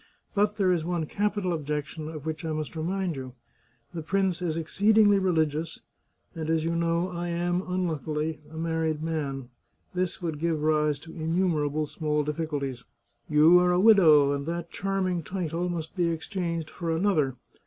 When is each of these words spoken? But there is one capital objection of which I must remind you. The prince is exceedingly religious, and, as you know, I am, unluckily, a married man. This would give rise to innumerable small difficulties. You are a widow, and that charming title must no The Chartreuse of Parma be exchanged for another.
But 0.33 0.57
there 0.57 0.71
is 0.71 0.83
one 0.83 1.05
capital 1.05 1.53
objection 1.53 2.09
of 2.09 2.25
which 2.25 2.43
I 2.43 2.53
must 2.53 2.75
remind 2.75 3.15
you. 3.15 3.35
The 3.93 4.01
prince 4.01 4.41
is 4.41 4.57
exceedingly 4.57 5.19
religious, 5.19 5.81
and, 6.33 6.49
as 6.49 6.65
you 6.65 6.75
know, 6.75 7.09
I 7.09 7.27
am, 7.27 7.61
unluckily, 7.61 8.39
a 8.49 8.57
married 8.57 9.03
man. 9.03 9.49
This 9.93 10.19
would 10.19 10.39
give 10.39 10.59
rise 10.63 10.97
to 11.01 11.13
innumerable 11.13 11.85
small 11.85 12.23
difficulties. 12.23 12.83
You 13.29 13.59
are 13.59 13.71
a 13.73 13.79
widow, 13.79 14.31
and 14.31 14.47
that 14.47 14.71
charming 14.71 15.21
title 15.21 15.69
must 15.69 15.95
no 15.95 15.97
The 16.03 16.09
Chartreuse 16.09 16.09
of 16.09 16.09
Parma 16.09 16.09
be 16.09 16.15
exchanged 16.55 16.69
for 16.71 16.89
another. 16.95 17.35